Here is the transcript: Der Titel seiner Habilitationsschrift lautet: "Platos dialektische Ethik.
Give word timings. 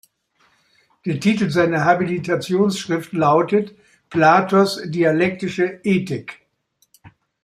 Der 1.05 1.19
Titel 1.19 1.51
seiner 1.51 1.85
Habilitationsschrift 1.85 3.13
lautet: 3.13 3.75
"Platos 4.09 4.81
dialektische 4.85 5.79
Ethik. 5.83 6.47